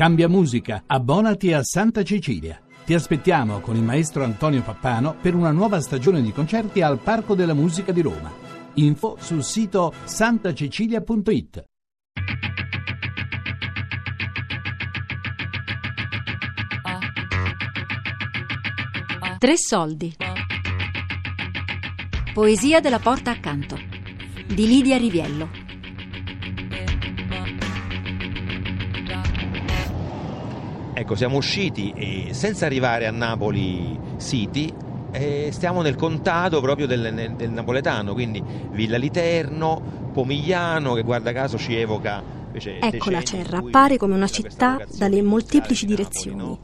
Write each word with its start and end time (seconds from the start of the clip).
Cambia 0.00 0.30
musica, 0.30 0.84
abbonati 0.86 1.52
a 1.52 1.62
Santa 1.62 2.02
Cecilia. 2.02 2.58
Ti 2.86 2.94
aspettiamo 2.94 3.60
con 3.60 3.76
il 3.76 3.82
maestro 3.82 4.24
Antonio 4.24 4.62
Pappano 4.62 5.14
per 5.14 5.34
una 5.34 5.50
nuova 5.50 5.78
stagione 5.82 6.22
di 6.22 6.32
concerti 6.32 6.80
al 6.80 6.98
Parco 7.00 7.34
della 7.34 7.52
Musica 7.52 7.92
di 7.92 8.00
Roma. 8.00 8.32
Info 8.76 9.18
sul 9.20 9.44
sito 9.44 9.92
santacecilia.it. 10.04 11.64
Tre 19.38 19.56
soldi. 19.58 20.16
Poesia 22.32 22.80
della 22.80 23.00
porta 23.00 23.32
accanto 23.32 23.78
di 24.46 24.66
Lidia 24.66 24.96
Riviello. 24.96 25.59
Ecco, 31.00 31.14
siamo 31.14 31.38
usciti 31.38 31.94
e 31.96 32.34
senza 32.34 32.66
arrivare 32.66 33.06
a 33.06 33.10
Napoli 33.10 33.98
City 34.18 34.70
eh, 35.12 35.48
stiamo 35.50 35.80
nel 35.80 35.96
contado 35.96 36.60
proprio 36.60 36.86
del, 36.86 37.34
del, 37.38 37.50
napoletano, 37.50 38.12
quindi 38.12 38.44
Villa 38.72 38.98
Literno, 38.98 40.10
Pomigliano, 40.12 40.92
che 40.92 41.02
guarda 41.02 41.32
caso 41.32 41.56
ci 41.56 41.74
evoca 41.74 42.22
Ecco 42.52 43.08
la 43.08 43.22
Cerra, 43.22 43.58
appare 43.58 43.96
come 43.96 44.12
una 44.12 44.28
città 44.28 44.84
dalle 44.94 45.22
molteplici 45.22 45.86
direzioni. 45.86 46.36
No? 46.36 46.58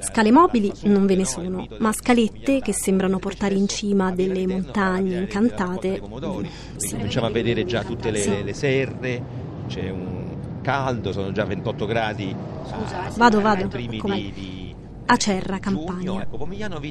Scale 0.00 0.32
mobili 0.32 0.72
non 0.82 1.06
ve 1.06 1.14
ne 1.14 1.24
sono, 1.24 1.64
ma 1.78 1.92
scalette 1.92 2.60
che 2.60 2.72
sembrano 2.72 3.20
portare 3.20 3.54
in 3.54 3.68
cima 3.68 4.10
delle 4.10 4.44
montagne 4.44 5.18
incantate. 5.18 6.02
Sì. 6.78 6.96
Cominciamo 6.96 7.26
a 7.26 7.30
vedere 7.30 7.64
già 7.64 7.84
tutte 7.84 8.10
le, 8.10 8.18
sì. 8.18 8.42
le 8.42 8.54
serre, 8.54 9.22
c'è 9.68 9.88
un 9.88 10.27
caldo, 10.68 11.12
sono 11.12 11.32
già 11.32 11.46
28 11.46 11.86
gradi. 11.86 12.36
Vado, 13.16 13.40
vado. 13.40 13.70
Acerra, 15.06 15.58
Campania. 15.58 16.20
Ecco, 16.20 16.46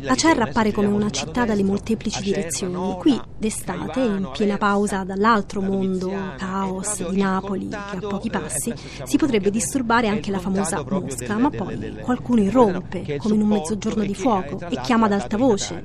Acerra 0.08 0.46
appare 0.46 0.72
come 0.72 0.88
una 0.88 1.12
città 1.12 1.46
dalle 1.46 1.62
molteplici 1.62 2.24
direzioni. 2.24 2.96
Qui, 2.98 3.22
d'estate, 3.38 4.00
in 4.00 4.30
piena 4.34 4.58
pausa 4.58 5.04
dall'altro 5.04 5.62
mondo, 5.62 6.12
caos 6.38 7.08
di 7.08 7.22
Napoli, 7.22 7.68
che 7.68 7.98
a 7.98 8.00
pochi 8.00 8.32
passi, 8.32 8.74
si 9.04 9.18
potrebbe 9.18 9.52
disturbare 9.52 10.08
anche 10.08 10.32
la 10.32 10.40
famosa 10.40 10.84
mosca, 10.84 11.38
ma 11.38 11.52
poi 11.52 11.98
qualcuno 12.02 12.42
irrompe, 12.42 13.18
come 13.18 13.36
in 13.36 13.42
un 13.42 13.48
mezzogiorno 13.48 14.04
di 14.04 14.16
fuoco, 14.16 14.60
e 14.68 14.82
chiama 14.82 15.06
ad 15.06 15.12
alta 15.12 15.38
voce. 15.38 15.84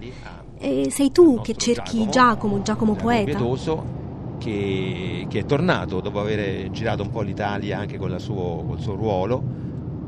E 0.56 0.91
sei 0.91 1.12
tu 1.12 1.42
che 1.42 1.55
cerchi 1.56 2.09
Giacomo, 2.09 2.62
Giacomo 2.62 2.94
poeta? 2.94 3.36
Che, 4.42 5.26
che, 5.28 5.38
è 5.38 5.44
tornato 5.44 6.00
dopo 6.00 6.18
aver 6.18 6.68
girato 6.72 7.04
un 7.04 7.10
po' 7.10 7.20
l'Italia 7.20 7.78
anche 7.78 7.96
con, 7.96 8.18
suo, 8.18 8.64
col 8.66 8.80
suo 8.80 8.96
ruolo 8.96 9.40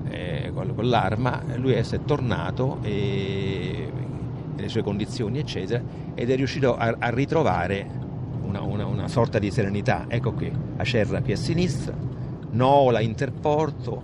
eh, 0.08 0.50
con, 0.52 0.74
con, 0.74 0.88
l'arma, 0.88 1.40
lui 1.54 1.74
è 1.74 1.84
tornato 2.04 2.78
e, 2.82 3.88
nelle 4.56 4.68
sue 4.68 4.82
condizioni 4.82 5.38
eccetera 5.38 5.80
ed 6.14 6.30
è 6.30 6.34
riuscito 6.34 6.76
a, 6.76 6.96
a 6.98 7.10
ritrovare 7.10 7.88
una, 8.42 8.60
una, 8.62 8.86
una, 8.86 9.06
sorta 9.06 9.38
di 9.38 9.52
serenità. 9.52 10.06
Ecco 10.08 10.32
qui, 10.32 10.50
Acerra 10.78 11.20
qui 11.22 11.32
a 11.32 11.36
sinistra, 11.36 11.94
Nola, 12.50 12.98
Interporto, 12.98 14.02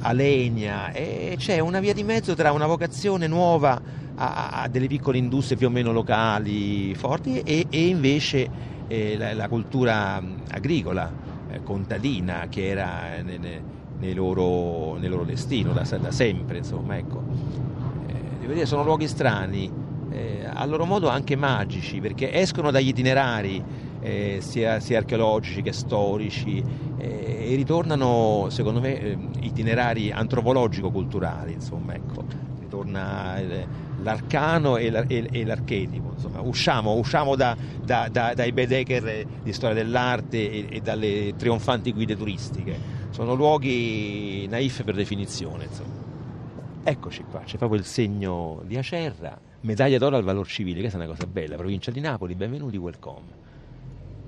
Alenia 0.00 0.92
e 0.92 1.34
c'è 1.36 1.58
una 1.58 1.80
via 1.80 1.92
di 1.92 2.02
mezzo 2.04 2.34
tra 2.34 2.52
una 2.52 2.66
vocazione 2.66 3.26
nuova 3.26 3.80
a, 4.14 4.62
a 4.62 4.68
delle 4.68 4.86
piccole 4.86 5.18
industrie 5.18 5.56
più 5.56 5.66
o 5.66 5.70
meno 5.70 5.92
locali 5.92 6.94
forti 6.94 7.40
e, 7.40 7.66
e 7.68 7.86
invece 7.86 8.70
eh, 8.92 9.16
la, 9.16 9.32
la, 9.32 9.48
cultura 9.48 10.22
agricola, 10.50 11.10
eh, 11.50 11.62
contadina 11.62 12.46
che 12.48 12.68
era... 12.68 13.20
Nelle, 13.22 13.80
nei 14.02 14.14
loro, 14.14 14.96
nel 14.98 15.10
loro 15.10 15.22
destino 15.22 15.72
da, 15.72 15.82
da 15.82 16.10
sempre, 16.10 16.58
insomma, 16.58 16.96
ecco. 16.96 17.22
Eh, 18.48 18.66
sono 18.66 18.82
luoghi 18.82 19.06
strani, 19.06 19.70
eh, 20.10 20.44
a 20.44 20.64
loro 20.64 20.84
modo 20.84 21.08
anche 21.08 21.36
magici, 21.36 22.00
perché 22.00 22.32
escono 22.32 22.72
dagli 22.72 22.88
itinerari 22.88 23.62
eh, 24.00 24.38
sia, 24.40 24.80
sia, 24.80 24.98
archeologici 24.98 25.62
che 25.62 25.72
storici 25.72 26.62
eh, 26.98 27.52
e 27.52 27.54
ritornano, 27.54 28.46
secondo 28.48 28.80
me, 28.80 29.00
eh, 29.00 29.18
itinerari 29.42 30.10
antropologico-culturali, 30.10 31.52
insomma, 31.52 31.94
ecco. 31.94 32.24
Ritorna 32.58 33.38
eh, 33.38 33.66
l'arcano 34.02 34.76
e, 34.76 34.90
l'archetipo. 34.90 36.12
Insomma. 36.14 36.40
Usciamo, 36.40 36.94
usciamo 36.94 37.36
da, 37.36 37.56
da, 37.82 38.08
da, 38.10 38.34
dai 38.34 38.52
Bedecker 38.52 39.26
di 39.42 39.52
storia 39.52 39.74
dell'arte 39.74 40.50
e, 40.50 40.66
e 40.70 40.80
dalle 40.80 41.34
trionfanti 41.36 41.92
guide 41.92 42.16
turistiche 42.16 43.00
sono 43.12 43.34
luoghi 43.34 44.46
naif 44.48 44.82
per 44.82 44.94
definizione. 44.94 45.64
Insomma. 45.64 46.00
Eccoci 46.84 47.24
qua, 47.30 47.42
c'è 47.44 47.58
proprio 47.58 47.78
il 47.78 47.86
segno 47.86 48.60
di 48.66 48.76
Acerra, 48.76 49.38
medaglia 49.60 49.98
d'oro 49.98 50.16
al 50.16 50.24
valor 50.24 50.48
civile, 50.48 50.80
questa 50.80 50.98
è 50.98 51.02
una 51.02 51.10
cosa 51.10 51.26
bella, 51.26 51.54
provincia 51.54 51.92
di 51.92 52.00
Napoli, 52.00 52.34
benvenuti, 52.34 52.76
welcome. 52.76 53.40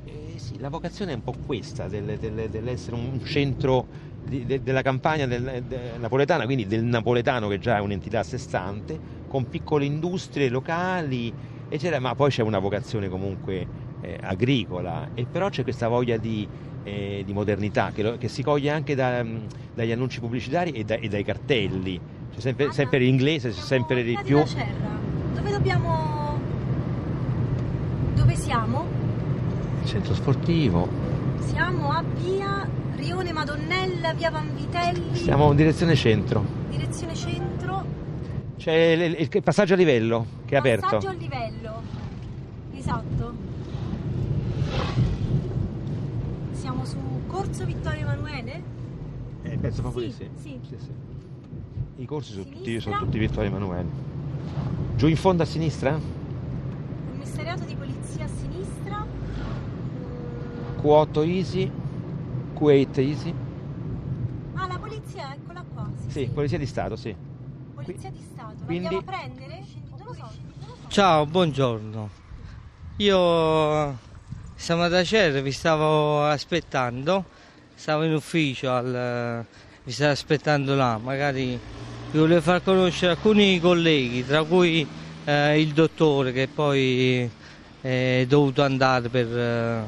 Eh, 0.04 0.34
sì, 0.36 0.60
la 0.60 0.68
vocazione 0.68 1.12
è 1.12 1.14
un 1.16 1.24
po' 1.24 1.34
questa, 1.44 1.88
del, 1.88 2.16
del, 2.16 2.48
dell'essere 2.48 2.94
un 2.94 3.20
centro 3.24 4.12
della 4.24 4.82
campagna 4.82 5.26
del, 5.26 5.64
de, 5.66 5.98
napoletana, 5.98 6.44
quindi 6.44 6.66
del 6.66 6.84
napoletano 6.84 7.48
che 7.48 7.58
già 7.58 7.78
è 7.78 7.80
un'entità 7.80 8.20
a 8.20 8.22
sé 8.22 8.38
stante, 8.38 8.98
con 9.34 9.48
piccole 9.48 9.84
industrie 9.84 10.48
locali, 10.48 11.32
eccetera, 11.68 11.98
ma 11.98 12.14
poi 12.14 12.30
c'è 12.30 12.42
una 12.42 12.60
vocazione 12.60 13.08
comunque 13.08 13.66
eh, 14.00 14.16
agricola, 14.22 15.08
e 15.12 15.26
però 15.26 15.48
c'è 15.48 15.64
questa 15.64 15.88
voglia 15.88 16.16
di 16.18 16.46
eh, 16.84 17.22
di 17.26 17.32
modernità 17.32 17.90
che, 17.92 18.02
lo, 18.02 18.16
che, 18.16 18.28
si 18.28 18.44
coglie 18.44 18.70
anche 18.70 18.94
da, 18.94 19.24
mm, 19.24 19.36
dagli 19.74 19.90
annunci 19.90 20.20
pubblicitari 20.20 20.70
e, 20.70 20.84
da, 20.84 20.94
e 20.94 21.08
dai 21.08 21.24
cartelli. 21.24 21.98
C'è 22.32 22.40
sempre, 22.40 22.70
sempre 22.70 22.98
l'inglese, 22.98 23.50
c'è 23.50 23.60
sempre 23.60 24.04
di 24.04 24.16
più. 24.22 24.40
Dove 25.34 25.50
dobbiamo. 25.50 26.38
Dove 28.14 28.36
siamo? 28.36 28.86
Centro 29.84 30.14
sportivo. 30.14 30.88
Siamo 31.40 31.90
a 31.90 32.04
via 32.22 32.68
Rione 32.94 33.32
Madonnella, 33.32 34.12
via 34.12 34.30
Vanvitelli. 34.30 35.16
Siamo 35.16 35.50
in 35.50 35.56
direzione 35.56 35.96
centro. 35.96 36.44
Direzione 36.70 37.14
centro. 37.16 37.63
C'è 38.56 38.72
il, 38.72 39.28
il, 39.32 39.42
passaggio 39.42 39.74
a 39.74 39.76
livello 39.76 40.26
che 40.44 40.54
è 40.54 40.58
aperto. 40.58 40.86
Passaggio 40.86 41.08
a 41.08 41.12
livello. 41.12 41.82
Esatto. 42.74 43.34
Siamo 46.52 46.84
su 46.84 46.98
Corso 47.26 47.64
Vittorio 47.64 48.00
Emanuele? 48.02 48.62
Eh, 49.42 49.58
penso 49.58 49.82
proprio 49.82 50.02
sì, 50.02 50.06
di 50.08 50.12
sì. 50.12 50.30
sì. 50.36 50.60
sì, 50.68 50.76
sì. 50.78 50.90
I 51.96 52.06
corsi 52.06 52.32
sono 52.32 52.44
tutti, 52.44 52.80
sono 52.80 52.98
tutti, 52.98 53.18
Vittorio 53.18 53.50
Emanuele. 53.50 53.88
Giù 54.96 55.06
in 55.06 55.16
fondo 55.16 55.42
a 55.42 55.46
sinistra? 55.46 55.98
Commissariato 57.10 57.64
di 57.64 57.74
polizia 57.74 58.24
a 58.24 58.28
sinistra. 58.28 59.06
Q8 60.80 61.28
Easy, 61.28 61.70
Q8 62.58 62.98
Easy. 62.98 63.34
Ah, 64.54 64.66
la 64.66 64.78
polizia, 64.78 65.34
eccola 65.34 65.64
qua. 65.72 65.90
Sì, 66.06 66.10
sì 66.10 66.30
polizia 66.32 66.58
di 66.58 66.66
Stato, 66.66 66.96
sì. 66.96 67.14
Polizia 67.84 68.10
di 68.10 68.26
Stato, 68.32 68.54
quindi... 68.64 68.86
andiamo 68.86 68.98
a 68.98 69.18
prendere? 69.18 69.62
Non 69.90 70.06
lo 70.06 70.14
so. 70.14 70.20
Non 70.22 70.68
lo 70.68 70.74
so. 70.80 70.88
Ciao, 70.88 71.26
buongiorno. 71.26 72.10
Io 72.96 73.98
siamo 74.54 74.88
da 74.88 75.04
Cerre, 75.04 75.42
vi 75.42 75.52
stavo 75.52 76.24
aspettando, 76.24 77.26
stavo 77.74 78.04
in 78.04 78.14
ufficio, 78.14 78.72
al, 78.72 79.44
vi 79.82 79.92
stavo 79.92 80.12
aspettando 80.12 80.74
là, 80.74 80.96
magari 80.96 81.58
vi 82.10 82.18
volevo 82.18 82.40
far 82.40 82.62
conoscere 82.62 83.12
alcuni 83.12 83.60
colleghi, 83.60 84.24
tra 84.24 84.44
cui 84.44 84.86
eh, 85.24 85.60
il 85.60 85.74
dottore 85.74 86.32
che 86.32 86.48
poi 86.48 87.28
è 87.82 88.24
dovuto 88.26 88.62
andare 88.62 89.10
per... 89.10 89.26
Eh... 89.26 89.82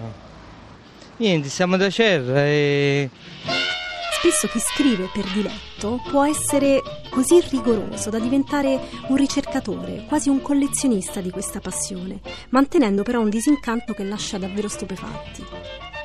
Niente, 1.16 1.48
siamo 1.48 1.78
da 1.78 1.88
Cerre 1.88 2.40
e 2.46 3.10
Spesso 4.18 4.48
chi 4.48 4.58
scrive 4.58 5.10
per 5.12 5.24
diletto 5.30 6.00
può 6.08 6.24
essere 6.24 6.80
così 7.10 7.38
rigoroso 7.50 8.08
da 8.08 8.18
diventare 8.18 8.80
un 9.08 9.16
ricercatore, 9.16 10.04
quasi 10.08 10.30
un 10.30 10.40
collezionista 10.40 11.20
di 11.20 11.30
questa 11.30 11.60
passione, 11.60 12.20
mantenendo 12.48 13.02
però 13.02 13.20
un 13.20 13.28
disincanto 13.28 13.92
che 13.92 14.04
lascia 14.04 14.38
davvero 14.38 14.68
stupefatti. 14.68 15.44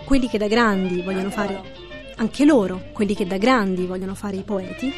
Quelli 0.03 0.27
che 0.27 0.37
da 0.37 0.47
grandi 0.47 1.01
vogliono 1.01 1.31
fare, 1.31 1.61
anche 2.17 2.43
loro, 2.43 2.89
quelli 2.91 3.15
che 3.15 3.25
da 3.25 3.37
grandi 3.37 3.85
vogliono 3.85 4.13
fare 4.13 4.35
i 4.35 4.43
poeti, 4.43 4.93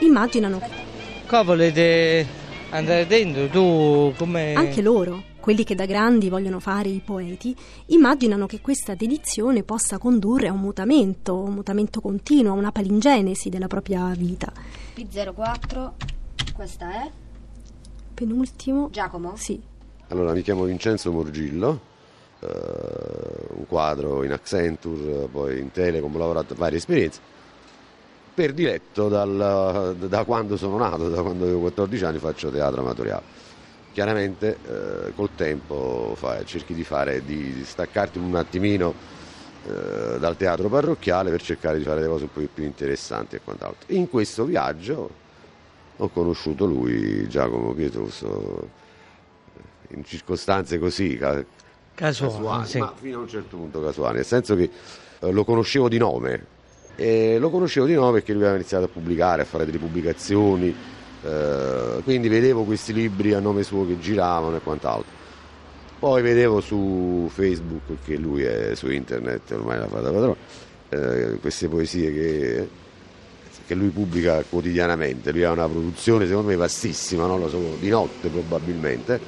immaginano... 0.00 0.60
Qua 1.26 1.42
volete 1.42 2.26
andare 2.70 3.06
dentro? 3.06 3.48
Tu 3.48 4.12
come... 4.16 4.52
Anche 4.52 4.82
loro 4.82 5.34
quelli 5.46 5.62
che 5.62 5.76
da 5.76 5.86
grandi 5.86 6.28
vogliono 6.28 6.58
fare 6.58 6.88
i 6.88 7.00
poeti, 7.04 7.54
immaginano 7.86 8.46
che 8.46 8.60
questa 8.60 8.96
dedizione 8.96 9.62
possa 9.62 9.96
condurre 9.96 10.48
a 10.48 10.52
un 10.52 10.58
mutamento, 10.58 11.36
un 11.36 11.52
mutamento 11.54 12.00
continuo, 12.00 12.50
a 12.50 12.56
una 12.56 12.72
palingenesi 12.72 13.48
della 13.48 13.68
propria 13.68 14.12
vita. 14.16 14.52
P04, 14.96 15.92
questa 16.52 16.90
è? 16.90 17.10
Penultimo. 18.12 18.88
Giacomo? 18.90 19.36
Sì. 19.36 19.62
Allora, 20.08 20.32
mi 20.32 20.42
chiamo 20.42 20.64
Vincenzo 20.64 21.12
Morgillo, 21.12 21.80
eh, 22.40 22.48
un 23.50 23.66
quadro 23.68 24.24
in 24.24 24.32
Accenture, 24.32 25.28
poi 25.28 25.60
in 25.60 25.70
Telecom, 25.70 26.12
ho 26.12 26.18
lavorato 26.18 26.56
varie 26.56 26.78
esperienze. 26.78 27.20
per 28.34 28.52
diletto 28.52 29.08
dal, 29.08 29.94
da 29.96 30.24
quando 30.24 30.56
sono 30.56 30.76
nato, 30.76 31.08
da 31.08 31.22
quando 31.22 31.44
avevo 31.44 31.60
14 31.60 32.04
anni 32.04 32.18
faccio 32.18 32.50
teatro 32.50 32.80
amatoriale. 32.80 33.54
Chiaramente 33.96 34.58
eh, 34.68 35.14
col 35.14 35.30
tempo 35.34 36.12
fai, 36.16 36.44
cerchi 36.44 36.74
di, 36.74 36.84
fare, 36.84 37.24
di 37.24 37.64
staccarti 37.64 38.18
un 38.18 38.34
attimino 38.36 38.92
eh, 39.64 40.18
dal 40.18 40.36
teatro 40.36 40.68
parrocchiale 40.68 41.30
per 41.30 41.40
cercare 41.40 41.78
di 41.78 41.84
fare 41.84 42.00
delle 42.00 42.12
cose 42.12 42.24
un 42.24 42.30
po' 42.30 42.46
più 42.52 42.64
interessanti 42.64 43.36
e 43.36 43.40
quant'altro. 43.42 43.90
In 43.94 44.10
questo 44.10 44.44
viaggio 44.44 45.10
ho 45.96 46.08
conosciuto 46.10 46.66
lui, 46.66 47.26
Giacomo 47.26 47.72
Pietoso, 47.72 48.68
in 49.92 50.04
circostanze 50.04 50.78
così 50.78 51.16
casuali, 51.16 51.46
casuali 51.94 52.66
sì. 52.66 52.78
ma 52.80 52.92
fino 52.94 53.16
a 53.16 53.20
un 53.22 53.28
certo 53.28 53.56
punto 53.56 53.82
casuali, 53.82 54.16
nel 54.16 54.26
senso 54.26 54.56
che 54.56 54.70
eh, 55.20 55.32
lo 55.32 55.42
conoscevo 55.42 55.88
di 55.88 55.96
nome, 55.96 56.46
e 56.96 57.38
lo 57.38 57.48
conoscevo 57.48 57.86
di 57.86 57.94
nuovo 57.94 58.12
perché 58.12 58.34
lui 58.34 58.42
aveva 58.42 58.58
iniziato 58.58 58.84
a 58.84 58.88
pubblicare, 58.88 59.40
a 59.40 59.46
fare 59.46 59.64
delle 59.64 59.78
pubblicazioni, 59.78 60.95
eh, 61.26 62.02
quindi 62.04 62.28
vedevo 62.28 62.62
questi 62.62 62.92
libri 62.92 63.32
a 63.32 63.40
nome 63.40 63.64
suo 63.64 63.84
che 63.84 63.98
giravano 63.98 64.56
e 64.56 64.60
quant'altro. 64.60 65.14
Poi 65.98 66.22
vedevo 66.22 66.60
su 66.60 67.28
Facebook 67.32 68.04
che 68.04 68.16
lui 68.16 68.42
è 68.42 68.74
su 68.74 68.88
internet, 68.90 69.50
ormai 69.52 69.78
l'ha 69.78 69.88
fatta 69.88 70.12
padrona, 70.12 70.36
eh, 70.90 71.38
queste 71.40 71.68
poesie 71.68 72.12
che, 72.12 72.68
che, 73.66 73.74
lui 73.74 73.88
pubblica 73.88 74.44
quotidianamente. 74.48 75.32
Lui 75.32 75.42
ha 75.42 75.50
una 75.50 75.68
produzione 75.68 76.26
secondo 76.26 76.48
me 76.48 76.56
vastissima, 76.56 77.26
non 77.26 77.40
lo 77.40 77.48
so, 77.48 77.58
di 77.80 77.88
notte 77.88 78.28
probabilmente. 78.28 79.18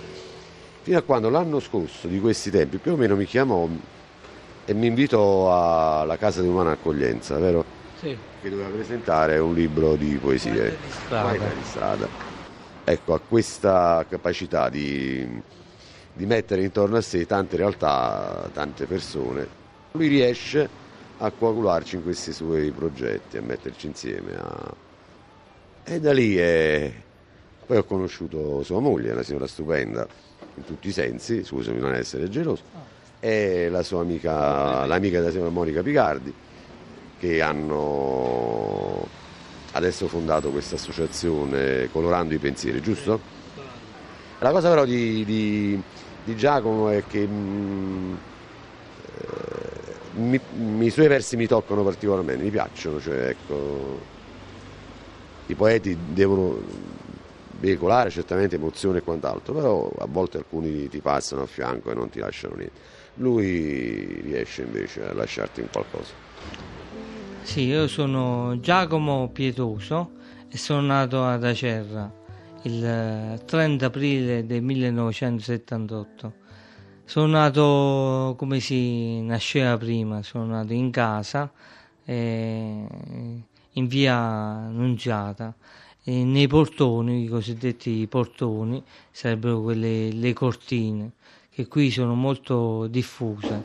Fino 0.83 0.99
a 0.99 1.03
quando 1.03 1.31
l'anno 1.31 1.59
scorso, 1.59 2.06
di 2.06 2.21
questi 2.21 2.51
tempi, 2.51 2.77
più 2.77 2.93
o 2.93 2.97
meno 2.97 3.17
mi 3.17 3.25
chiamò 3.25 3.69
e 4.65 4.75
mi 4.75 4.87
invitò 4.87 6.01
alla 6.01 6.17
Casa 6.17 6.43
di 6.43 6.49
Umana 6.49 6.73
Accoglienza, 6.73 7.39
vero? 7.39 7.78
Sì. 8.00 8.17
Che 8.41 8.49
doveva 8.49 8.69
presentare 8.69 9.39
un 9.39 9.55
libro 9.55 9.97
di 9.97 10.17
poesie. 10.17 10.77
Strada. 10.89 11.33
di 11.33 11.65
strada. 11.65 12.09
Ecco, 12.85 13.15
ha 13.15 13.21
questa 13.21 14.06
capacità 14.09 14.69
di, 14.69 15.27
di 16.12 16.27
mettere 16.27 16.62
intorno 16.62 16.97
a 16.97 17.00
sé 17.00 17.27
tante 17.27 17.56
realtà, 17.56 18.49
tante 18.53 18.87
persone. 18.87 19.47
Lui 19.93 20.06
riesce 20.06 20.69
a 21.19 21.31
coagularci 21.31 21.97
in 21.97 22.05
questi 22.05 22.33
suoi 22.33 22.71
progetti, 22.71 23.37
a 23.37 23.43
metterci 23.43 23.87
insieme. 23.89 24.37
A... 24.37 24.75
E 25.85 26.01
da 26.01 26.12
lì 26.12 26.37
è... 26.37 26.93
Poi 27.67 27.77
ho 27.77 27.85
conosciuto 27.85 28.62
sua 28.62 28.79
moglie, 28.79 29.11
una 29.11 29.23
signora 29.23 29.47
stupenda 29.47 30.06
in 30.55 30.65
tutti 30.65 30.89
i 30.89 30.93
sensi, 30.93 31.44
scusami 31.44 31.81
non 31.81 31.94
essere 31.94 32.29
geloso. 32.29 32.62
Oh 32.75 32.97
e 33.21 33.69
la 33.69 33.83
sua 33.83 34.01
amica, 34.01 34.87
l'amica 34.87 35.19
della 35.19 35.31
signora 35.31 35.51
Monica 35.51 35.83
Picardi, 35.83 36.33
che 37.19 37.41
hanno 37.41 39.06
adesso 39.73 40.09
fondato 40.09 40.50
questa 40.50 40.76
associazione 40.76 41.88
Colorando 41.91 42.35
i 42.35 42.38
Pensieri, 42.38 42.81
giusto? 42.81 43.37
La 44.38 44.50
cosa 44.50 44.69
però 44.69 44.85
di, 44.85 45.25
di, 45.25 45.82
di 46.25 46.37
Giacomo 46.37 46.88
è 46.91 47.05
che 47.06 47.26
mh, 47.26 47.32
mm, 47.32 48.15
eh, 49.17 50.19
mi, 50.20 50.87
i 50.87 50.91
suoi 50.91 51.09
versi 51.09 51.37
mi 51.37 51.47
toccano 51.47 51.82
particolarmente, 51.82 52.44
mi 52.44 52.50
piacciono, 52.50 53.00
cioè 53.00 53.29
ecco, 53.29 54.00
i 55.47 55.55
poeti 55.55 55.97
devono 56.12 56.61
veicolare 57.61 58.11
certamente 58.11 58.55
emozione 58.55 58.99
e 58.99 59.03
quant'altro, 59.03 59.53
però 59.53 59.91
a 59.99 60.06
volte 60.09 60.38
alcuni 60.38 60.88
ti 60.88 61.00
passano 61.00 61.43
a 61.43 61.47
fianco 61.47 61.91
e 61.91 61.94
non 61.94 62.09
ti 62.09 62.20
lasciano 62.20 62.55
niente 62.55 62.97
lui 63.19 64.20
riesce 64.23 64.62
invece 64.62 65.05
a 65.05 65.12
lasciarti 65.12 65.61
in 65.61 65.69
qualcosa. 65.70 66.12
Sì, 67.49 67.62
io 67.62 67.89
sono 67.89 68.61
Giacomo 68.61 69.31
Pietoso 69.31 70.11
e 70.50 70.59
sono 70.59 70.83
nato 70.83 71.25
ad 71.25 71.43
Acerra 71.43 72.12
il 72.65 73.43
30 73.43 73.87
aprile 73.87 74.45
del 74.45 74.62
1978. 74.62 76.33
Sono 77.06 77.27
nato 77.27 78.35
come 78.37 78.61
si 78.61 79.23
nasceva 79.23 79.79
prima, 79.79 80.23
sono 80.23 80.45
nato 80.45 80.75
in 80.75 80.91
casa 80.91 81.50
eh, 82.05 82.87
in 83.73 83.87
via 83.87 84.15
Annunziata 84.15 85.55
nei 86.05 86.47
portoni, 86.49 87.25
i 87.25 87.29
cosiddetti 87.29 88.06
portoni, 88.09 88.85
sarebbero 89.11 89.62
quelle 89.62 90.12
le 90.12 90.33
cortine 90.35 91.12
che 91.49 91.67
qui 91.67 91.91
sono 91.91 92.15
molto 92.15 92.87
diffuse, 92.89 93.65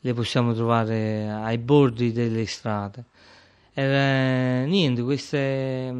le 0.00 0.12
possiamo 0.12 0.52
trovare 0.52 1.30
ai 1.30 1.56
bordi 1.56 2.12
delle 2.12 2.44
strade. 2.44 3.06
E, 3.74 4.64
niente, 4.66 5.02
queste, 5.02 5.94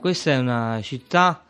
questa 0.00 0.30
è 0.32 0.38
una 0.38 0.80
città 0.82 1.44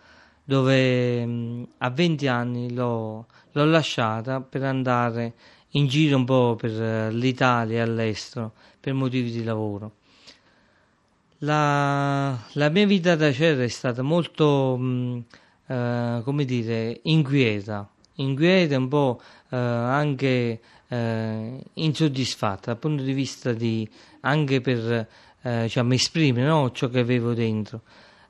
dove 0.45 1.67
a 1.79 1.91
20 1.91 2.27
anni 2.29 2.73
l'ho, 2.73 3.27
l'ho 3.53 3.65
lasciata 3.65 4.41
per 4.41 4.63
andare 4.63 5.35
in 5.71 5.87
giro 5.87 6.17
un 6.17 6.25
po' 6.25 6.57
per 6.59 7.13
l'Italia 7.13 7.79
e 7.79 7.81
all'estero 7.81 8.53
per 8.81 8.95
motivi 8.95 9.31
di 9.31 9.45
lavoro. 9.45 9.93
La, 11.41 12.37
la 12.53 12.69
mia 12.71 12.87
vita 12.87 13.15
da 13.15 13.33
cera 13.33 13.63
è 13.63 13.69
stata 13.69 14.03
molto, 14.03 14.77
mh, 14.77 15.25
eh, 15.67 16.21
come 16.25 16.45
dire, 16.45 17.01
inquieta 17.03 17.89
inquieta, 18.17 18.77
un 18.79 18.89
po' 18.89 19.21
eh, 19.51 19.57
anche 19.57 20.61
eh, 20.89 21.61
insoddisfatta 21.75 22.73
dal 22.73 22.79
punto 22.79 23.03
di 23.03 23.13
vista 23.13 23.53
di 23.53 23.89
anche 24.21 24.61
per 24.61 25.09
eh, 25.47 25.63
diciamo, 25.63 25.95
esprimere 25.95 26.49
no, 26.49 26.73
ciò 26.73 26.89
che 26.89 26.99
avevo 26.99 27.33
dentro. 27.33 27.83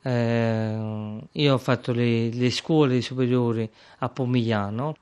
Eh, 0.03 1.19
io 1.33 1.55
ho 1.55 1.59
fatto 1.59 1.93
le, 1.93 2.29
le, 2.31 2.51
scuole 2.51 3.01
superiori 3.01 3.69
a 3.99 4.09
Pomigliano 4.09 4.95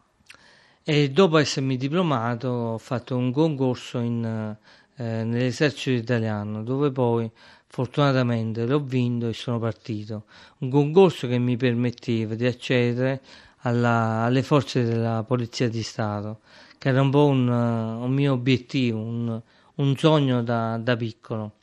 e 0.85 1.11
dopo 1.11 1.39
essermi 1.39 1.77
diplomato 1.77 2.49
ho 2.49 2.79
fatto 2.79 3.17
un 3.17 3.33
concorso 3.33 3.99
in, 3.99 4.25
eh, 4.97 5.25
nell'esercito 5.25 6.01
italiano 6.01 6.63
dove 6.63 6.91
poi 6.91 7.31
fortunatamente 7.67 8.65
l'ho 8.65 8.81
vinto 8.81 9.27
e 9.29 9.33
sono 9.33 9.59
partito. 9.59 10.25
Un 10.59 10.71
concorso 10.71 11.27
che 11.27 11.39
mi 11.39 11.57
permetteva 11.57 12.35
di 12.35 12.47
accedere 12.47 13.21
alla, 13.63 14.23
alle 14.23 14.43
forze 14.43 14.85
della 14.85 15.25
Polizia 15.27 15.69
di 15.69 15.83
Stato, 15.83 16.41
che 16.79 16.91
era 16.91 17.01
un 17.01 17.11
po' 17.11 17.27
un, 17.27 17.49
un 17.49 18.13
mio 18.13 18.33
obiettivo, 18.35 19.01
un, 19.01 19.43
un 19.75 19.97
sogno 19.97 20.43
da, 20.43 20.79
da, 20.79 20.97
piccolo. 20.97 21.55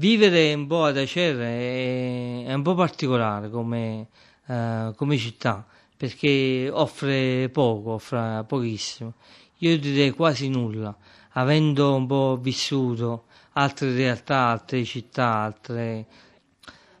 Vivere 0.00 0.54
un 0.54 0.68
po' 0.68 0.84
ad 0.84 0.96
Acer 0.96 1.36
è, 1.38 2.44
è 2.44 2.54
un 2.54 2.62
po' 2.62 2.76
particolare 2.76 3.50
come, 3.50 4.06
uh, 4.46 4.94
come 4.94 5.16
città, 5.16 5.66
perché 5.96 6.70
offre 6.72 7.48
poco, 7.48 7.94
offre 7.94 8.44
pochissimo. 8.46 9.14
Io 9.58 9.76
direi 9.76 10.10
quasi 10.12 10.48
nulla, 10.50 10.96
avendo 11.30 11.96
un 11.96 12.06
po' 12.06 12.38
vissuto 12.40 13.24
altre 13.54 13.92
realtà, 13.92 14.50
altre 14.50 14.84
città, 14.84 15.32
altre, 15.32 16.06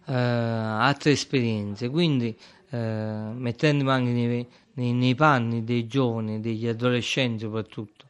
uh, 0.06 0.12
altre 0.12 1.12
esperienze. 1.12 1.88
Quindi 1.90 2.36
eh, 2.70 2.76
mettendomi 2.76 3.90
anche 3.90 4.10
nei, 4.10 4.46
nei, 4.72 4.92
nei, 4.92 5.14
panni 5.14 5.62
dei 5.62 5.86
giovani, 5.86 6.40
degli 6.40 6.66
adolescenti 6.66 7.44
soprattutto, 7.44 8.06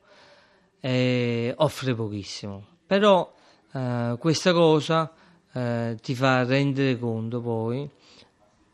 eh, 0.81 1.53
offre 1.59 1.95
pochissimo. 1.95 2.65
Però 2.87 3.37
eh, 3.79 4.17
questa 4.19 4.53
cosa 4.53 5.13
eh, 5.53 5.97
ti 6.03 6.15
fa 6.15 6.45
rendere 6.45 6.99
conto 6.99 7.41
poi, 7.41 7.89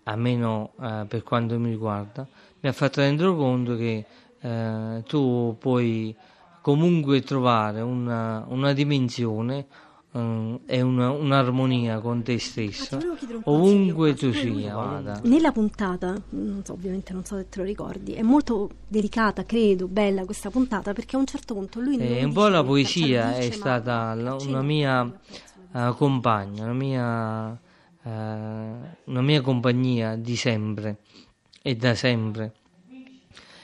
almeno 0.05 0.73
eh, 0.81 1.05
per 1.07 1.23
quanto 1.23 1.59
mi 1.59 1.71
riguarda, 1.71 2.27
mi 2.61 2.69
ha 2.69 2.73
fatto 2.73 3.01
rendere 3.01 3.35
conto 3.35 3.77
che 3.77 4.05
eh, 4.41 5.03
tu 5.07 5.57
puoi 5.59 6.15
comunque 6.61 7.21
trovare 7.23 7.81
una, 7.83 8.45
una 8.49 8.73
dimensione 8.73 9.67
um, 10.15 10.61
è 10.67 10.81
una, 10.81 11.11
un'armonia 11.11 12.01
con 12.01 12.23
te 12.23 12.39
stesso 12.39 12.99
ovunque 13.45 14.15
tu 14.15 14.33
sia 14.33 14.75
vada. 14.75 15.21
nella 15.25 15.53
puntata 15.53 16.21
non 16.31 16.63
so, 16.65 16.73
ovviamente 16.73 17.13
non 17.13 17.25
so 17.25 17.37
se 17.37 17.49
te 17.49 17.59
lo 17.59 17.65
ricordi 17.65 18.15
è 18.15 18.23
molto 18.23 18.71
delicata 18.89 19.45
credo 19.45 19.87
bella 19.87 20.25
questa 20.25 20.51
puntata 20.51 20.93
perché 20.93 21.17
a 21.17 21.19
un 21.21 21.27
certo 21.27 21.55
punto 21.55 21.81
lui 21.81 21.99
è 21.99 22.25
un 22.25 22.33
po' 22.33 22.49
la 22.49 22.65
poesia 22.65 23.29
dice, 23.29 23.49
è 23.49 23.51
stata 23.51 24.15
la, 24.15 24.35
una 24.35 24.63
mia 24.63 25.03
uh, 25.03 25.95
compagna 25.95 26.65
una 26.65 26.73
mia, 26.73 27.51
uh, 27.51 28.09
una 28.11 29.23
mia 29.23 29.41
compagnia 29.41 30.17
di 30.17 30.37
sempre 30.37 30.99
e 31.67 31.77
da 31.77 31.95
sempre. 31.95 32.53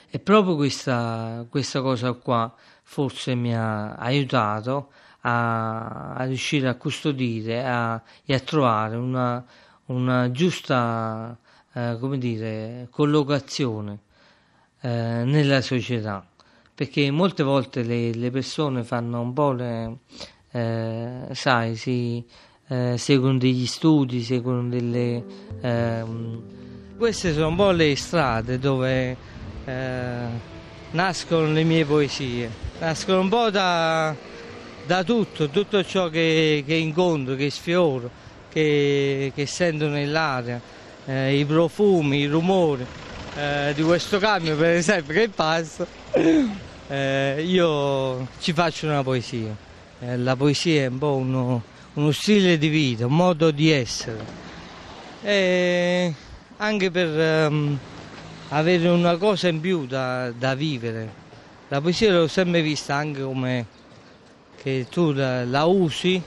E 0.08 0.18
proprio 0.20 0.56
questa, 0.56 1.46
questa 1.50 1.82
cosa 1.82 2.14
qua 2.14 2.52
forse 2.82 3.34
mi 3.34 3.54
ha 3.54 3.94
aiutato 3.94 4.90
a, 5.22 6.14
a 6.14 6.24
riuscire 6.24 6.68
a 6.68 6.74
custodire 6.74 7.64
a, 7.64 8.00
e 8.24 8.34
a 8.34 8.40
trovare 8.40 8.96
una, 8.96 9.44
una 9.86 10.30
giusta 10.30 11.36
eh, 11.72 11.96
come 12.00 12.18
dire, 12.18 12.88
collocazione 12.90 13.98
eh, 14.80 14.88
nella 15.24 15.60
società. 15.60 16.24
Perché 16.74 17.10
molte 17.10 17.42
volte 17.42 17.82
le, 17.82 18.12
le, 18.14 18.30
persone 18.30 18.84
fanno 18.84 19.20
un 19.20 19.32
po' 19.34 19.52
le, 19.52 19.98
eh, 20.50 21.28
sai, 21.32 21.76
si, 21.76 22.24
eh, 22.68 22.96
seguono 22.96 23.38
degli 23.38 23.66
studi, 23.66 24.22
seguono 24.22 24.68
delle... 24.68 25.24
Ehm, 25.60 26.42
queste 26.96 27.32
sono 27.32 27.48
un 27.48 27.56
po' 27.56 27.70
le 27.70 27.96
strade 27.96 28.58
dove 28.58 29.16
eh, 29.64 30.26
nascono 30.90 31.52
le 31.52 31.64
mie 31.64 31.84
poesie, 31.84 32.50
nascono 32.78 33.20
un 33.20 33.28
po' 33.28 33.50
da, 33.50 34.14
da 34.90 35.04
tutto, 35.04 35.48
tutto 35.50 35.84
ciò 35.84 36.08
che, 36.08 36.64
che 36.66 36.74
incontro, 36.74 37.36
che 37.36 37.48
sfioro, 37.48 38.10
che, 38.50 39.30
che 39.32 39.46
sento 39.46 39.86
nell'aria, 39.86 40.60
eh, 41.06 41.38
i 41.38 41.44
profumi, 41.44 42.18
i 42.18 42.26
rumori 42.26 42.84
eh, 43.36 43.72
di 43.72 43.84
questo 43.84 44.18
camion 44.18 44.58
per 44.58 44.70
esempio 44.70 45.14
che 45.14 45.28
passa, 45.28 45.86
eh, 46.88 47.44
io 47.46 48.26
ci 48.40 48.52
faccio 48.52 48.86
una 48.86 49.04
poesia. 49.04 49.54
Eh, 50.00 50.16
la 50.16 50.34
poesia 50.34 50.82
è 50.82 50.86
un 50.86 50.98
po' 50.98 51.14
uno, 51.14 51.62
uno, 51.94 52.10
stile 52.10 52.58
di 52.58 52.66
vita, 52.66 53.06
un 53.06 53.14
modo 53.14 53.52
di 53.52 53.70
essere. 53.70 54.18
E 55.22 56.12
anche 56.56 56.90
per 56.90 57.48
um, 57.48 57.78
avere 58.48 58.88
una 58.88 59.16
cosa 59.18 59.46
in 59.46 59.60
più 59.60 59.86
da, 59.86 60.32
da, 60.32 60.56
vivere. 60.56 61.08
La 61.68 61.80
poesia 61.80 62.12
l'ho 62.12 62.26
sempre 62.26 62.60
vista 62.60 62.96
anche 62.96 63.22
come 63.22 63.78
che 64.62 64.86
tu 64.90 65.12
la, 65.12 65.44
la 65.46 65.64
usi 65.64 66.22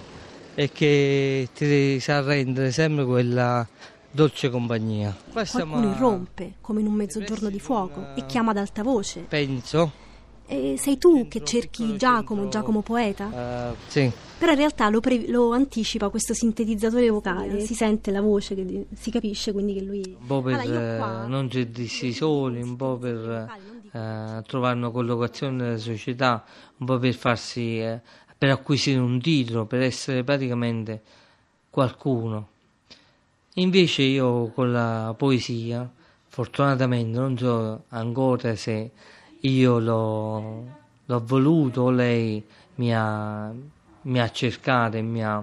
e 0.56 0.72
che 0.72 1.50
ti 1.54 2.00
sa 2.00 2.22
rendere 2.22 2.72
sempre 2.72 3.06
quella 3.06 3.68
dolce 4.10 4.50
compagnia. 4.50 5.16
Qualcuno 5.32 5.92
irrompe, 5.92 6.54
come 6.60 6.82
in 6.82 6.88
un 6.88 6.94
mezzogiorno 6.94 7.50
di 7.50 7.60
fuoco, 7.60 8.16
e 8.16 8.26
chiama 8.26 8.52
ad 8.52 8.58
alta 8.58 8.82
voce. 8.82 9.22
Penso. 9.28 10.02
E 10.46 10.76
sei 10.78 10.98
tu 10.98 11.28
che 11.28 11.44
cerchi 11.44 11.96
Giacomo, 11.96 12.50
Giacomo 12.50 12.82
poeta? 12.82 13.72
Uh, 13.72 13.76
sì. 13.88 14.12
Però 14.38 14.52
in 14.52 14.58
realtà 14.58 14.90
lo, 14.90 15.00
pre- 15.00 15.30
lo, 15.30 15.52
anticipa 15.52 16.10
questo 16.10 16.34
sintetizzatore 16.34 17.10
vocale, 17.10 17.62
si 17.62 17.74
sente 17.74 18.12
la 18.12 18.20
voce, 18.22 18.56
che 18.56 18.88
si 18.94 19.10
capisce 19.10 19.52
quindi 19.54 19.74
che 19.74 19.82
lui... 19.82 20.18
Un 20.20 20.26
po' 20.26 20.42
per 20.42 20.60
allora, 20.60 20.98
qua... 20.98 21.26
non 21.28 21.50
sentirsi 21.50 22.12
soli, 22.12 22.62
un 22.62 22.76
po' 22.76 22.98
per 22.98 23.48
uh, 23.94 24.42
trovare 24.42 24.76
una 24.76 24.90
collocazione 24.90 25.64
nella 25.64 25.78
società, 25.78 26.44
un 26.78 26.86
po' 26.86 26.98
per 26.98 27.14
farsi... 27.14 27.80
Uh, 27.80 28.02
per 28.44 28.52
acquisire 28.52 29.00
un 29.00 29.22
titolo, 29.22 29.64
per 29.64 29.82
essere 29.82 30.22
praticamente 30.26 31.02
qualcuno. 31.70 32.50
Invece 33.54 34.02
io 34.02 34.48
con 34.48 34.70
la 34.70 35.16
poesia, 35.18 35.90
fortunatamente 36.28 37.18
non 37.18 37.38
so 37.38 37.84
ancora 37.88 38.54
se 38.58 38.92
io 39.40 39.80
l'ho, 39.80 40.66
l'ho 41.06 41.24
voluto 41.24 41.84
o 41.84 41.90
lei 41.90 42.44
mi 42.76 42.94
ha, 42.94 43.50
mi 44.02 44.20
ha 44.20 44.30
cercato 44.30 44.98
e 44.98 45.02
mi, 45.02 45.24
ha, 45.24 45.42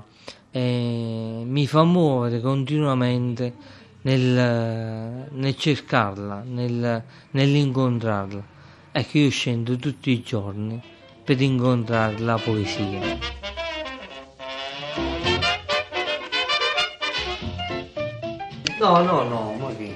e 0.51 1.43
mi 1.47 1.67
fa 1.67 1.83
muovere 1.85 2.43
continuamente 2.43 3.55
nel, 4.03 5.27
nel 5.31 5.57
cercarla, 5.57 6.43
nel, 6.47 7.03
nell'incontrarla. 7.31 8.45
Ecco, 8.93 9.17
io 9.17 9.31
scendo 9.31 9.75
tutti 9.77 10.11
i 10.11 10.21
giorni 10.21 10.99
per 11.31 11.41
incontrare 11.43 12.19
la 12.19 12.37
poesia. 12.43 12.99
No, 18.81 19.03
no, 19.03 19.23
no, 19.23 19.55
ma 19.57 19.73
che? 19.77 19.95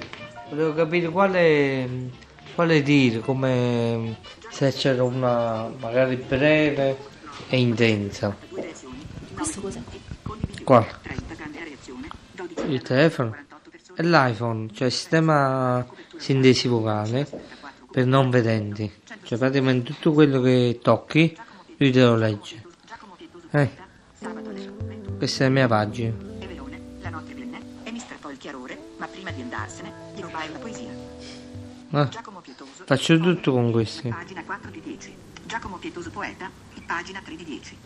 Volevo 0.50 0.74
capire 0.74 1.08
quale, 1.08 2.10
quale 2.54 2.82
dire, 2.82 3.18
come 3.18 4.16
se 4.48 4.70
c'era 4.70 5.02
una 5.02 5.68
magari 5.76 6.14
breve 6.14 6.96
e 7.48 7.58
intensa. 7.58 8.36
Questo 9.34 9.60
cos'è? 9.60 9.80
Quale? 10.62 10.86
Il 12.68 12.80
telefono? 12.82 13.34
E 13.96 14.02
l'iPhone, 14.04 14.68
cioè 14.72 14.88
sistema 14.88 15.84
sintesi 16.16 16.68
vocale 16.68 17.26
per 17.90 18.06
non 18.06 18.30
vedenti. 18.30 18.88
Cioè 19.34 19.42
praticamente 19.42 19.92
tutto 19.92 20.12
quello 20.12 20.40
che 20.40 20.78
tocchi 20.80 21.36
lui 21.78 21.90
te 21.90 22.04
lo 22.04 22.14
legge. 22.14 22.62
Eh. 23.50 23.70
Questa 25.18 25.42
è 25.42 25.46
la 25.48 25.52
mia 25.52 25.66
pagina. 25.66 26.14
Ah, 31.90 32.08
Giacomo 32.08 32.40
Pietoso. 32.40 32.84
Faccio 32.84 33.18
tutto 33.18 33.52
con 33.52 33.72
questi. 33.72 34.08
Pagina 34.08 34.44
4 34.44 34.70
di 34.70 34.80
10. 34.80 35.16
Giacomo 35.46 35.76
Pietoso 35.78 36.10
poeta, 36.10 36.50
pagina 36.86 37.20
3 37.24 37.36
di 37.36 37.44
10. 37.44 37.76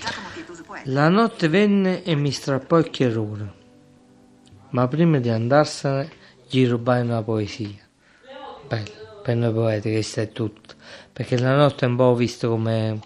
Giacomo 0.00 0.26
Pietoso 0.32 0.62
poeta. 0.64 0.90
La 0.90 1.08
notte 1.08 1.48
venne 1.48 2.02
e 2.02 2.16
mi 2.16 2.32
strappò 2.32 2.78
il 2.78 2.90
chiarore. 2.90 3.52
Ma 4.70 4.88
prima 4.88 5.18
di 5.18 5.28
andarsene 5.28 6.10
gli 6.48 6.66
rubai 6.66 7.02
una 7.02 7.22
poesia. 7.22 7.88
Bello, 8.68 9.05
per 9.26 9.34
noi 9.34 9.52
poeti 9.52 9.90
questo 9.90 10.20
è 10.20 10.28
tutto. 10.30 10.76
Perché 11.12 11.36
la 11.36 11.56
notte 11.56 11.84
è 11.84 11.88
un 11.88 11.96
po' 11.96 12.14
visto 12.14 12.48
come 12.48 13.00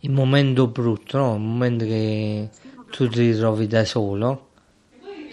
il 0.00 0.10
momento 0.10 0.68
brutto, 0.68 1.18
no? 1.18 1.34
Il 1.34 1.40
momento 1.40 1.84
che 1.84 2.48
tu 2.90 3.06
ti 3.06 3.30
ritrovi 3.30 3.66
da 3.66 3.84
solo 3.84 4.48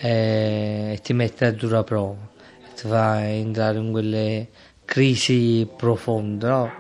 e 0.02 1.00
ti 1.02 1.14
mette 1.14 1.46
a 1.46 1.52
dura 1.54 1.82
prova, 1.82 2.30
ti 2.76 2.90
fa 2.90 3.26
entrare 3.26 3.78
in 3.78 3.92
quelle 3.92 4.50
crisi 4.84 5.66
profonde, 5.78 6.46
no? 6.46 6.72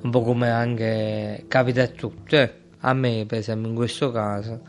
un 0.00 0.10
po' 0.10 0.22
come 0.22 0.48
anche 0.48 1.44
capita 1.48 1.82
a 1.82 1.88
tutti, 1.88 2.36
eh? 2.36 2.52
a 2.80 2.94
me 2.94 3.26
per 3.26 3.40
esempio 3.40 3.68
in 3.68 3.74
questo 3.74 4.10
caso 4.10 4.60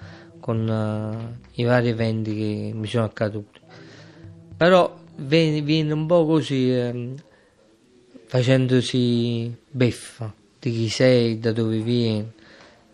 con 0.42 0.68
uh, 0.68 1.48
i 1.54 1.64
vari 1.64 1.88
eventi 1.88 2.36
che 2.36 2.72
mi 2.74 2.88
sono 2.88 3.06
accaduti. 3.06 3.62
Però 4.58 4.94
viene, 5.16 5.62
viene 5.62 5.94
un 5.94 6.06
po' 6.08 6.26
così 6.26 6.74
eh, 6.74 7.14
facendosi 8.28 9.56
beffa 9.70 10.34
di 10.60 10.72
chi 10.72 10.90
sei, 10.90 11.40
da 11.40 11.54
dove 11.54 11.80
vieni, 11.80 12.30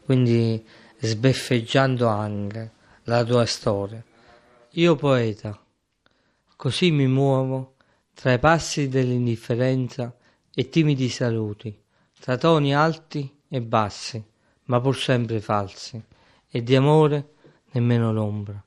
quindi 0.05 0.63
sbeffeggiando 0.99 2.07
anche 2.07 2.71
la 3.05 3.23
tua 3.23 3.45
storia. 3.45 4.03
Io 4.71 4.95
poeta, 4.95 5.59
così 6.55 6.91
mi 6.91 7.07
muovo 7.07 7.75
tra 8.13 8.33
i 8.33 8.39
passi 8.39 8.87
dell'indifferenza 8.87 10.15
e 10.53 10.69
timidi 10.69 11.09
saluti, 11.09 11.75
tra 12.19 12.37
toni 12.37 12.75
alti 12.75 13.39
e 13.49 13.61
bassi, 13.61 14.23
ma 14.65 14.79
pur 14.79 14.95
sempre 14.95 15.41
falsi, 15.41 16.01
e 16.47 16.61
di 16.61 16.75
amore 16.75 17.29
nemmeno 17.71 18.13
l'ombra. 18.13 18.63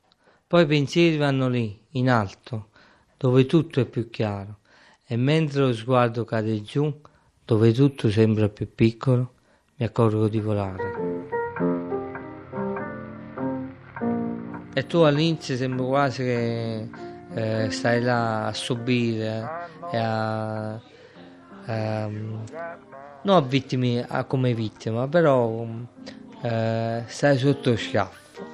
Poi 0.48 0.62
i 0.64 0.66
pensieri 0.66 1.16
vanno 1.16 1.48
lì, 1.48 1.78
in 1.90 2.10
alto, 2.10 2.70
dove 3.16 3.46
tutto 3.46 3.80
è 3.80 3.84
più 3.84 4.10
chiaro, 4.10 4.58
e 5.06 5.16
mentre 5.16 5.60
lo 5.60 5.72
sguardo 5.72 6.24
cade 6.24 6.62
giù, 6.62 6.92
dove 7.44 7.72
tutto 7.72 8.10
sembra 8.10 8.48
più 8.48 8.68
piccolo, 8.74 9.34
mi 9.76 9.86
accorgo 9.86 10.28
di 10.28 10.40
volare. 10.40 11.26
e 14.76 14.86
tu 14.86 14.98
all'inizio 14.98 15.56
sembra 15.56 15.86
quasi 15.86 16.22
che 16.22 16.88
eh, 17.32 17.70
stai 17.70 18.02
là 18.02 18.48
a 18.48 18.52
subire 18.52 19.48
e 19.90 19.96
a, 19.96 20.78
ehm, 21.64 22.44
non 23.22 23.36
a 23.36 23.40
vittime 23.40 24.04
a 24.06 24.24
come 24.24 24.52
vittima 24.52 25.08
però 25.08 25.64
eh, 26.42 27.04
stai 27.06 27.38
sotto 27.38 27.74
schiaffo 27.74 28.44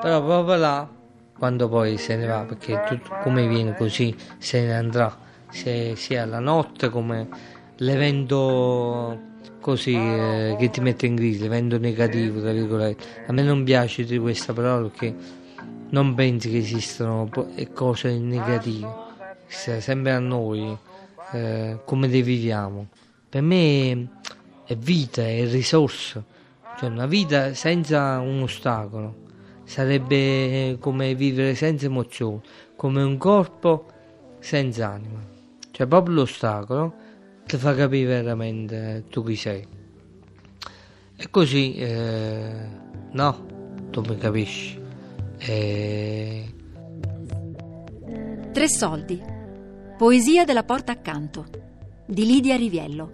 però 0.00 0.24
proprio 0.24 0.54
là 0.54 0.88
quando 1.36 1.68
poi 1.68 1.96
se 1.96 2.14
ne 2.14 2.26
va 2.26 2.44
perché 2.44 2.80
tutto 2.86 3.10
come 3.24 3.48
viene 3.48 3.74
così 3.74 4.16
se 4.38 4.60
ne 4.60 4.76
andrà 4.76 5.12
se, 5.52 5.94
sia 5.96 6.24
la 6.24 6.40
notte 6.40 6.88
come 6.88 7.28
l'evento 7.76 9.30
così 9.60 9.94
eh, 9.94 10.56
che 10.58 10.70
ti 10.70 10.80
mette 10.80 11.06
in 11.06 11.16
crisi, 11.16 11.40
l'evento 11.40 11.78
negativo, 11.78 12.40
tra 12.40 12.52
virgolette. 12.52 13.24
A 13.28 13.32
me 13.32 13.42
non 13.42 13.62
piace 13.64 14.04
di 14.04 14.18
questa 14.18 14.52
parola 14.52 14.88
perché 14.88 15.14
non 15.90 16.14
pensi 16.14 16.50
che 16.50 16.58
esistano 16.58 17.30
cose 17.72 18.18
negative, 18.18 18.88
sempre 19.46 20.12
a 20.12 20.18
noi 20.18 20.76
eh, 21.32 21.78
come 21.84 22.08
le 22.08 22.22
viviamo. 22.22 22.88
Per 23.28 23.42
me 23.42 24.08
è 24.64 24.76
vita, 24.76 25.22
è 25.22 25.46
risorsa, 25.46 26.22
cioè 26.78 26.88
una 26.88 27.06
vita 27.06 27.54
senza 27.54 28.18
un 28.18 28.42
ostacolo 28.42 29.20
sarebbe 29.64 30.76
come 30.80 31.14
vivere 31.14 31.54
senza 31.54 31.86
emozioni, 31.86 32.40
come 32.76 33.02
un 33.02 33.16
corpo 33.16 33.86
senza 34.40 34.88
anima. 34.88 35.32
Cioè 35.72 35.86
proprio 35.86 36.14
l'ostacolo 36.14 36.94
ti 37.46 37.56
fa 37.56 37.74
capire 37.74 38.22
veramente 38.22 39.04
tu 39.08 39.24
chi 39.24 39.36
sei. 39.36 39.66
E 41.16 41.30
così, 41.30 41.74
eh, 41.76 42.66
no, 43.10 43.46
tu 43.90 44.02
mi 44.02 44.16
capisci. 44.18 44.78
E... 45.38 46.54
Tre 48.52 48.68
soldi. 48.68 49.20
Poesia 49.96 50.44
della 50.44 50.62
porta 50.62 50.92
accanto 50.92 51.46
di 52.06 52.26
Lidia 52.26 52.56
Riviello. 52.56 53.10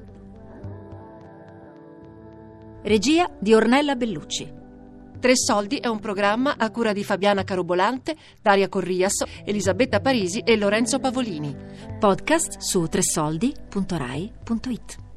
Regia 2.82 3.30
di 3.38 3.54
Ornella 3.54 3.94
Bellucci. 3.94 4.52
Tre 5.20 5.36
Soldi 5.36 5.78
è 5.78 5.88
un 5.88 5.98
programma 5.98 6.54
a 6.56 6.70
cura 6.70 6.92
di 6.92 7.02
Fabiana 7.02 7.42
Carobolante, 7.42 8.14
Daria 8.40 8.68
Corrias, 8.68 9.24
Elisabetta 9.44 9.98
Parisi 10.00 10.38
e 10.40 10.56
Lorenzo 10.56 11.00
Pavolini. 11.00 11.56
Podcast 11.98 12.58
su 12.58 12.86
tresoldi.rai.it. 12.86 15.07